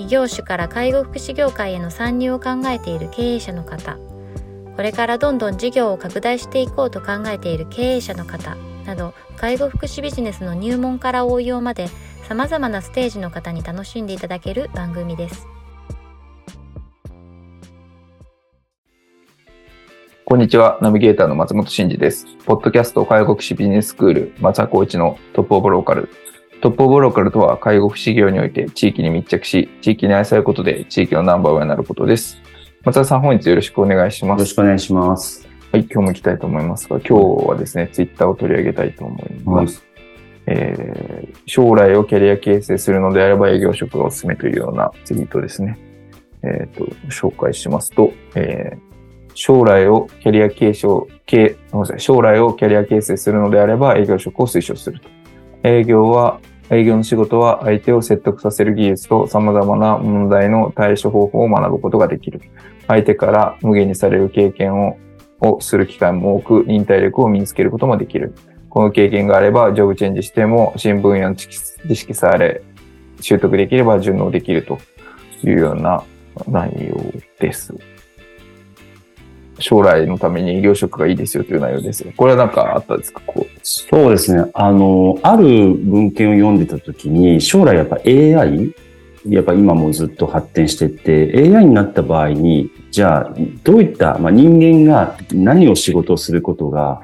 [0.00, 3.98] 異業種から介護福祉業界への参入を考えている経営者の方
[4.74, 11.88] これからどんどん事業を拡大していこうと考えている経営者の方など介護福祉ビジネスの入門から応用まで
[12.26, 15.48] さまざまなステージの方に楽しんでいただける番組です。
[20.24, 20.78] こんにちは。
[20.80, 22.24] ナビゲーターの松本慎二です。
[22.46, 26.08] ポッドキャスト介護福祉ビジネススクール松田光一のトップオブローカル。
[26.60, 32.38] トップオブローカルとは介護福祉業において地域に密着し、地域に愛されることで地域のナンバーワンになることです。
[32.84, 34.40] 松田さん、本日よろしくお願いします。
[34.40, 35.48] よろしくお願いします。
[35.72, 39.82] はい、今日も行きたいと思いますが、今日はですね、ツイッターを取り上げたいと思います。
[40.46, 45.78] はい、えー、将来をキャリア形成するのであれば営業職がおすすめというようなツイートですね。
[46.42, 48.90] えっ、ー、と、紹介しますと、えー
[49.34, 51.06] 将来をキャリア継承、
[51.98, 55.08] 将来をキャリア形成するのであれば営業職を推奨すると。
[55.62, 56.40] 営業は、
[56.70, 62.40] 営業の仕事は相手を説得させる技術と様々な問題の対処方法を学ぶことができる。
[62.86, 64.96] 相手から無限にされる経験を
[65.40, 68.34] をする機会も多く、忍耐力を身につけることもできる。
[68.68, 72.62] この経験があれば、ジョブチェンジしても新分野の知識さえ
[73.20, 74.78] 習得できれば順応できると
[75.42, 76.04] いうような
[76.46, 76.96] 内容
[77.38, 77.74] です。
[79.60, 82.04] 将来のために医療職がいいですよという内容です。
[82.16, 83.22] これは何かあったんですか？
[83.26, 84.50] こうそうですね。
[84.54, 88.74] あの、ある文献を読んでたときに、将来やっぱ AI、
[89.28, 97.02] やっぱ今もずっと発展してって、AI になった場合に、じゃあ、どういった、まあ、人間が何を仕事をすることが、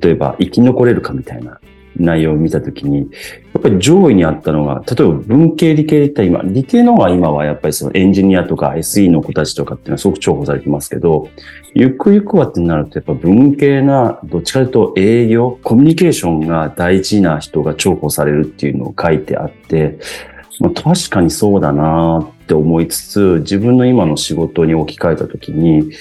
[0.00, 1.58] 例えば生き残れるかみたいな
[1.96, 3.08] 内容を見たときに、
[3.56, 11.30] やっぱり上位にあったのが、例えば文系理系で言ったら今、理系の方が今はやっぱりそのエンジニアとか SE の子たちとかっていうのはすごく重宝されてますけど、
[11.72, 19.98] ゆくゆくはってなるとやっぱ文系な、どっちかというと営業、コミュニケーションが大事な人が重宝されるっていうのを書いてあって、
[20.60, 25.92] まあ、確かにそうだなって思いつつ、自分の今の仕事に置き換えたときに、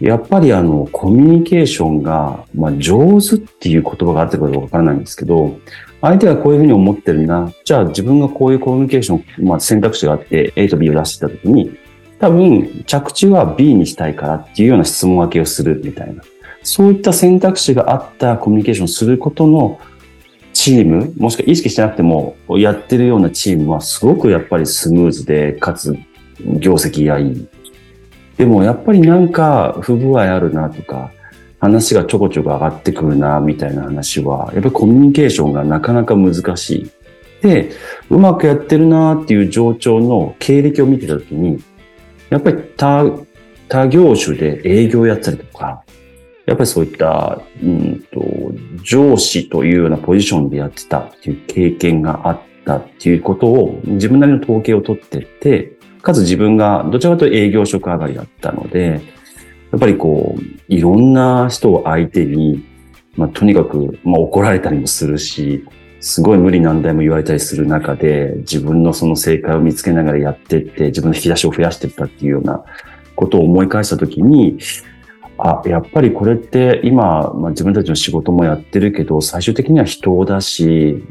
[0.00, 5.58] やっぱりあの、コミュニケーションが、まあ、上手っていう言葉があってかどうかわからないんですけど、
[6.00, 7.52] 相手がこういうふうに思ってるな。
[7.64, 11.76] じゃあ自分がこういうコミュニケーション、まあ、選択肢があって A と B を出してたときに、
[12.18, 16.22] 多分着地は B にしたいからっていうような質問分けをするみたいな。
[16.62, 19.78] そういった選択肢があったコミュニケーションすることの
[20.52, 25.96] チーム、もしくは意識してなくてもやってるようなチームはすごくやっぱりスムーズで、かつ
[26.38, 27.48] 業績がいい
[28.36, 31.12] でもやっぱりなんか不具合あるなとか、
[31.60, 36.90] 話がちょこちょこ上がってくるなみたいな話は、やっぱりコミュニケーションがなかなか難しい。
[37.42, 37.70] で、
[38.08, 41.62] うまくやってるなっていう上長の経歴を見てたときに、
[42.30, 43.04] やっぱり他、
[43.68, 45.82] 他業種で営業やったりとか、
[46.46, 55.72] やっぱりそういった、うんと、上司というようなポジションでやってたっていう経験があったっていうことを自分なりの統計を取ってって、
[56.02, 59.00] かつ自分がどちらかというと営業職上がりだったので、
[59.72, 62.64] やっぱりこう、いろんな人を相手に、
[63.16, 65.64] まあ、とにかく、まあ、怒られたりもするし、
[66.00, 72.64] すごい無理難題も言われたりする中で、自分のその正解を見つけながらやってって、自分の引き出しを増やしてったっていうような
[73.14, 74.58] ことを思い返したときに、
[75.42, 81.04] あ、やっぱりこれって今、まあ、自分たちの仕事もやってるけど、最終的には人を出し、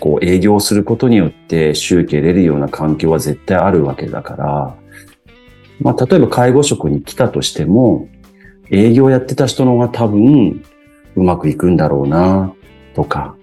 [0.00, 4.81] こう営業することによって収益得れるような環境は絶対あるわけだから、
[5.80, 8.08] まあ、例えば介護職に来たとしても、
[8.70, 10.64] 営業やってた人の方が多分
[11.16, 12.52] うまくいくんだろうな、
[12.94, 13.36] とか、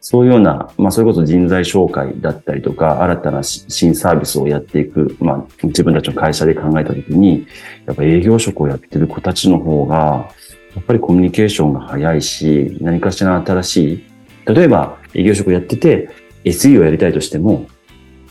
[0.00, 7.46] そういうような、まあ、それこそ人材紹介だったりとか、新たな新サービスをやっていく、まあ、自分たちの会社で考えたときに、
[7.86, 10.30] やっぱ営業職をやってる子たちの方が、
[10.74, 14.04] やっぱりコミュニケーションが早いし、何かしら新しい、
[14.46, 16.08] 例えば営業職をやってて、
[16.44, 17.66] SE をやりたいとしても、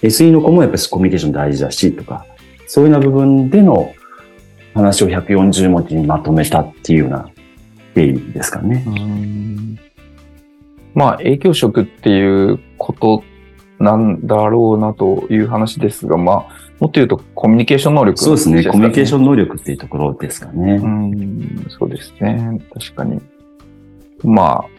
[0.02, 2.26] SE の子もやっぱりコミュニケーション大事だし、とか、
[2.70, 3.96] そういうような部分での
[4.76, 7.28] 話を140文字にまとめたっていうような
[7.96, 8.86] 経緯ですかね。
[10.94, 13.24] まあ、営業職っていうこと
[13.80, 16.38] なんだろうなという話ですが、まあ、
[16.80, 18.64] もっと言うとコミュニケーション能力、ね、そうですね。
[18.66, 20.74] コミュニケーション能力っていうところですかね。
[20.76, 22.62] うん、そうですね。
[22.72, 23.20] 確かに。
[24.24, 24.79] まあ、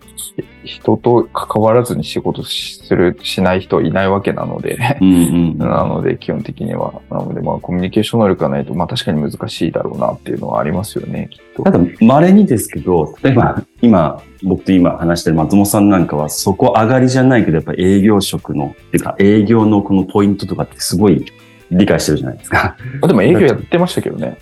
[0.64, 5.16] 人と関わらずに仕事する、しない人はいないわけなので、うんう
[5.54, 5.58] ん。
[5.58, 7.00] なので、基本的には。
[7.10, 11.62] なので、まあ、コミュニケーション能力がないと、まあ、確かに難しいだろうなっていうのはありますよね、きっと。
[11.62, 21.24] ただ、稀にですけど、例えば、今、僕と今話してる松本さんなんかは、そこ上がりじゃないけど、やっぱ営業職の、っていうか、営業のこのポイントとかってすごい
[21.70, 22.76] 理解してるじゃないですか。
[23.02, 24.38] あでも営業やってましたけどね。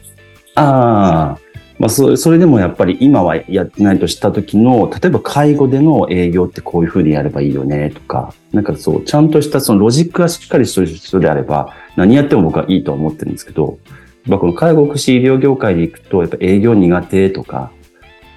[0.55, 1.48] ああ。
[1.79, 13.79] まあ、それ、それでもやっぱり今はやってないとした時の、例えば介護での営業ってこういう風にやればいいよねとか、なんかそう、ちゃんとしたそのロジックがしっかりしてる人であれば、何やっても僕はいいと思ってるんですけど、
[14.27, 17.71] やっぱこの介護福祉医療業界で行くと、やっぱ営業苦手とか、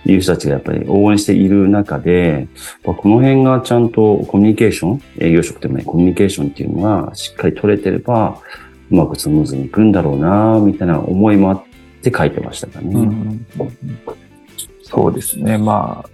[0.03, 2.47] いう人たちがやっぱり応援している中で、
[2.83, 8.39] まあこの辺がちゃんとコミュニケーション、営業職でもね、コミュニケーションっていうのがしっかり取れてれば、
[8.89, 11.70] うまくスムーズにいくんだろうな、みたいな思いもあって
[12.09, 12.95] 書いてましたかね。
[12.95, 13.45] うん
[14.83, 15.57] そうですね。
[15.57, 16.09] まあ、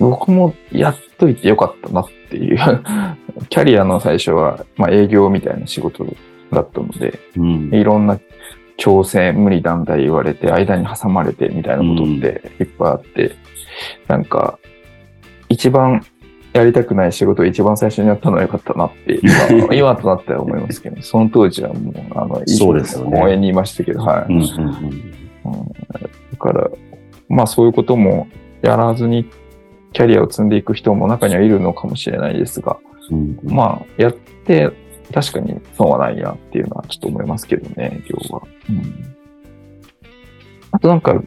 [0.00, 2.58] 僕もやっといてよかったなっていう。
[3.48, 6.04] キャリアの最初は、まあ、営業みたいな仕事
[6.52, 7.70] だったので、うん。
[7.72, 8.18] いろんな
[8.78, 13.32] 挑戦、無理難題言われて、間に挟まれてみたいなことっていっぱいあって、
[14.08, 14.58] なんか、
[15.48, 16.04] 一番
[16.56, 19.20] やりたくない仕事を一番最初にやったのはよかったなって、
[19.52, 23.22] 今 今となっては思いますけど、その当時はもう、あの、そうですよね。
[23.22, 24.32] 応援にいましたけど、はい。
[24.32, 25.68] うんうんうんうん。
[26.32, 26.70] だから、
[27.28, 28.28] まあそういうことも
[28.62, 29.26] やらずに
[29.92, 32.78] キャリアを積んでいく人も中にはいるのかもしれないですが、
[33.10, 33.54] うんうん。
[33.54, 34.70] まあやって
[35.12, 38.42] 確かに損はないなっていうのはちょっと思いますけどね、今日は。
[38.70, 39.16] うん、
[40.72, 41.22] あとなんか、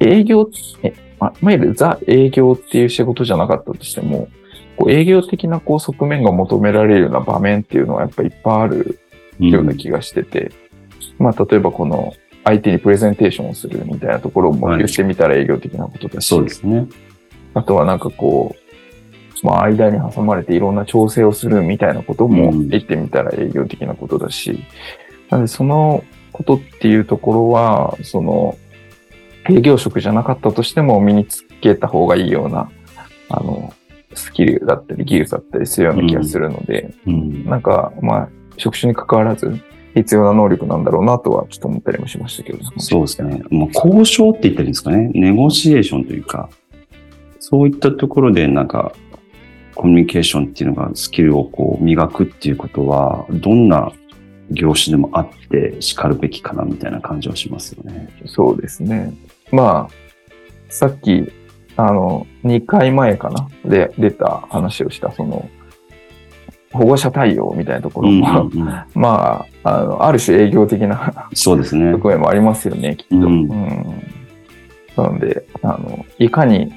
[0.00, 0.48] 営業
[0.82, 4.28] え、まいわゆるザ営業っていう仕事じゃなかったとしても、
[4.76, 8.98] こう営業的なこう側面が求められるような場面っていうのはやっぱりいっぱいある
[9.38, 10.50] ような気がしてて、
[11.18, 12.14] まあ例えばこの
[12.44, 14.78] 相手にプレゼンテーションをするみたいなところもはい。
[14.78, 16.88] 言ってみたら営業的なことだし、そうですね。
[17.52, 18.56] あとはなんかこ
[19.42, 22.68] う、まあ間に挟まれていろんな調整をするみたいなこともうん。
[22.68, 24.64] 言ってみたら営業的なことだし、
[25.28, 26.02] なのでその
[26.32, 28.56] ことっていうところは、その
[29.56, 32.70] 営業職じゃなかったとしても身につけた方がいいような、
[33.28, 33.72] あの、
[34.14, 37.44] スキルだったり技術だったりするような気がするので、うん。
[37.44, 39.60] なんか、まあ、職種に関わらず
[39.94, 42.58] 必要な能力なんだろうなとはちょっと思ったりもしましたけど。
[42.78, 43.42] そうですね。
[43.50, 45.10] もう交渉って言ったらいいんですかね。
[45.14, 46.48] ネゴシエーションというか、
[47.38, 48.92] そういったところでなんか、
[49.74, 53.92] コミュニケーションっていうのがスキルをこう磨くっていうことは、どんな
[54.50, 58.08] 業種でもあって叱るべきかなみたいな感じはしますよね。
[58.26, 59.12] そうですね。
[59.52, 59.94] まあ、
[60.68, 61.32] さっき、
[61.76, 63.48] あの、2回前かな？
[63.64, 65.48] で出た話をした、その、
[66.72, 71.92] 保護者対応みたいなところも、うんうんうん まあ、あの、ある種営業的なそうですね。
[71.92, 73.16] 側面もありますよね、きっと。
[73.16, 74.20] うんうん
[74.96, 76.72] なので、あの、いかに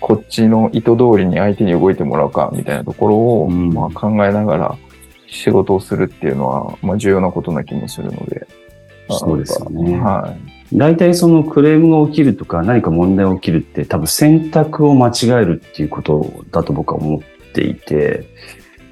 [0.00, 4.76] こっちの意図通りに相手に動いてもらうかみたいなところを、うんまあ、考えながら
[5.26, 8.46] 仕事をするっていうのは、まあ、重要なことな気もするので。
[9.08, 10.36] そうですよねは
[10.72, 10.76] い。
[10.76, 18.28] 大体そのクレームが起きるとか何か問題が起きるって多分選択を間違えるっていうことだと僕は思っていて、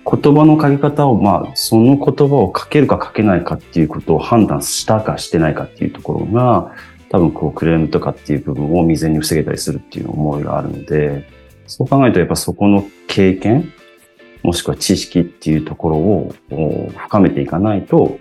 [0.05, 6.73] 言葉の書き方を、まあ、その言葉を書けるか書けないかっていうことを判断したかしてないかっていうところが、
[7.09, 11.29] 多分こうクレームとかっていう部分を未然に防げたりするっていう思いがあるので、
[11.67, 13.73] そう考えるとやっぱそこの経験、
[14.43, 18.19] もしくは知識っていうところをお深めていかないと、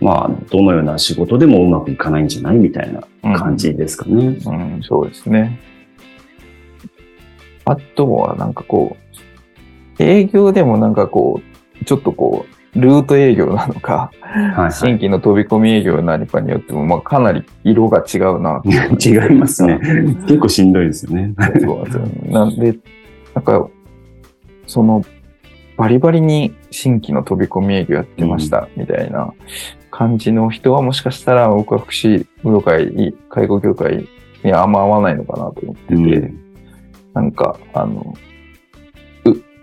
[0.00, 3.02] まあ、どのような仕事でもうまくいかないんじゃないみたいな
[3.36, 4.26] 感じですかね。
[4.26, 5.58] うん、そうですね。
[7.64, 8.96] あとは、なんかこ
[9.98, 11.40] う、営業でもなんかこ
[11.80, 18.62] う、ちょっとこう、ルート営業なのか、はい、新規の飛び込み営業になりかによっても、まあ、かなり色が違うな
[19.04, 19.80] 違いますね。
[20.26, 21.34] 結構しんどいですよね。
[21.60, 21.84] そ
[22.28, 22.30] う。
[22.30, 22.78] なんで、
[23.34, 23.68] なんか、
[24.66, 25.02] その、
[25.76, 29.32] バリバリに新規の飛び込み営業やってました、みたいな
[29.90, 34.06] 感じの人は、もしかしたら僕は福祉業界、介護業界
[34.44, 36.48] にあんま合わないのかなと思ってて、うん
[37.14, 38.14] なんか、あの、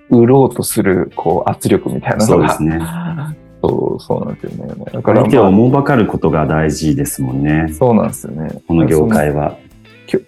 [0.09, 2.49] う、売ろうとする、こう、圧力みたいなのが。
[2.49, 2.85] そうですね。
[3.63, 4.85] そう、そうなんですよね。
[4.91, 7.73] だから、相手をま思ばかることが大事ですもんねあ、。
[7.73, 8.61] そうなんですよね。
[8.67, 9.55] この業界は。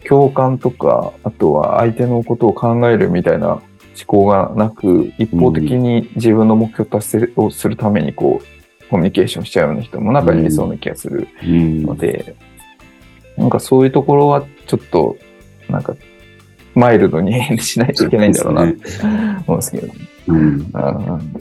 [0.07, 3.61] 共感とか、あとは相手のことを考えるみたいな思
[4.07, 8.45] 考がなく、一方的に自分の目標達成をするために、こう、
[8.89, 11.83] コミュニケーションしちゃうような人も中にいそうな気がするうん。
[11.83, 12.35] ので、
[13.37, 15.17] なんかそういうところはちょっと、
[15.69, 15.95] なんか、
[16.73, 18.65] マイルドに しないといけないんだろうな。
[18.65, 19.93] って思うんですけど、
[20.27, 20.37] うん。
[20.37, 20.71] うん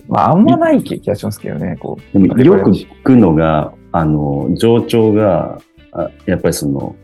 [0.08, 2.18] まあ、あんまない気がしますけどね、こう。
[2.18, 5.60] でもよく聞くのが、あの、上長が、
[5.92, 6.94] あやっぱりその、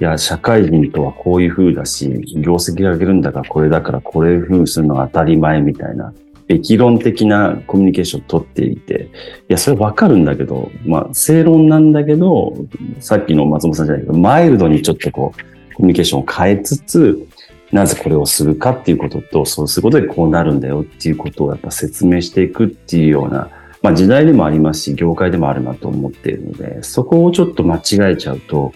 [0.00, 6.12] いや、社会人とはこういう風だし、業績が上げるんだからこれだからこれいう風にするのが当たり前みたいな、
[6.50, 9.08] べき論的なコミュニケーションを取っていて、
[9.48, 12.56] いや、それわかるんだけど、まあ、正論なんだけど、
[12.98, 17.24] さっきの松本さんじゃないけど、マイルドにちょっとこう、コミュニケーションを変えつつ、
[17.70, 23.48] なぜこれをするかっていうことと、そうすることでこうなるんだよっていうことをやっぱ説明していくっていうような、
[23.80, 28.72] まあ時代でもありますし、業界でもあるなと思っているので、そこをちょっと間違えちゃうと、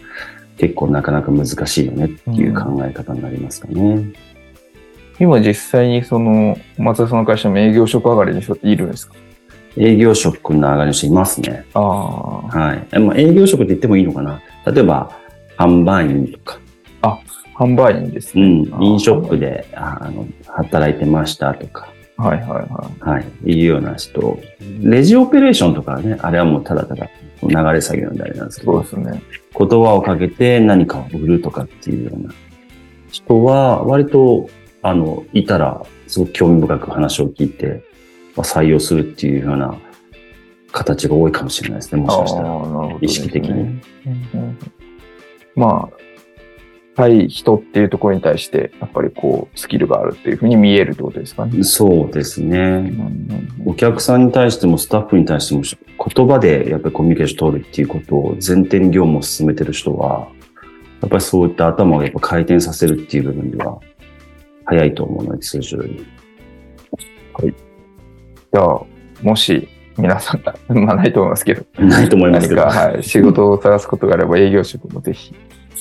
[0.59, 4.13] 結構なかなか難しいよねっていう考え方になりますかね。
[5.21, 9.15] 今実際にその、松田さんの会社も営業職上がりの人っているんですか？
[9.77, 11.65] 営業職の上がりの人いますね。
[11.75, 11.83] ああ。
[12.49, 12.99] はい。
[12.99, 14.41] まあ、営業職って言ってもいいのかな？
[14.67, 15.11] 例えば、
[15.57, 16.59] 販売員とか、
[17.57, 18.45] 販売員ですね。
[18.45, 23.11] うん、飲食で、ああの、働いてましたとか、はいはいはい。
[23.11, 24.41] はい、いうような人。
[24.81, 27.09] レジオペレーションとかね、あれはもうただただ
[27.43, 29.23] 流れ作業なんであれなんですけどそうで、すね。
[29.57, 32.35] 言葉をかけて何かを売るとかっていうような
[33.11, 34.49] 人は、割と、
[34.85, 37.83] あの、いたら、すごく興味深く話を聞いて、
[38.37, 39.75] まあ採用するっていうような
[40.73, 42.49] 形が多いかもしれないですね、もしかしたら。
[42.51, 43.81] ね意識的にうんうん
[44.35, 44.59] うん
[45.57, 45.97] まあ、
[46.97, 51.65] 対人っていうところに対して、やっぱりこう、スキルがあるっていうふうに見えるってことですかね。
[51.65, 52.59] そうですね。
[52.59, 55.63] うんうんお客さんに対してもスタッフに対しても
[56.15, 60.29] 言葉でやっぱりコミュニケーション取るっていうことを前提に業務を進めてる人は、
[61.01, 63.81] やっぱりそういった頭をやっぱ回転させるっていう部分では
[64.65, 66.07] 早いと思うので、通常より。
[68.53, 68.81] じゃあ、
[69.23, 69.69] もし
[69.99, 72.81] 皆さんが、まあないと思いますけど、ないと思いますけど何か、。
[72.93, 75.35] はい、仕事を探すことがあれば営業職もぜひ、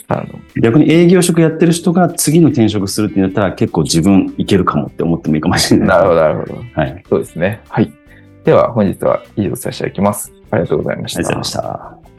[0.08, 5.88] あの、逆に営業職やってる人が次の転職するってなったら結構自分いけるかもって思ってもいいかもしれない。
[5.88, 6.56] なるほど、なるほど。
[6.74, 7.04] はい。
[7.10, 7.62] そうですね。
[7.70, 7.92] はい。
[8.44, 10.34] では、本日は以上させていただきます。
[10.52, 11.20] ありがとうございました。
[11.20, 12.14] ありがとうございました。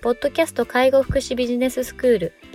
[0.00, 2.32] ポッドキャスト介護福祉ビジネススクール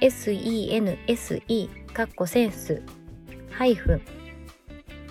[0.00, 2.82] sense かっこセンス
[3.50, 4.02] ハイフン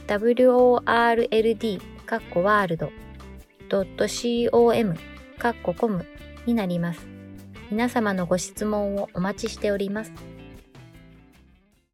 [0.07, 2.89] world かっこワールド
[3.69, 4.95] .com
[5.37, 6.05] かっこコム
[6.45, 7.05] になります。
[7.69, 10.13] 皆様のご質問をお待ちしております。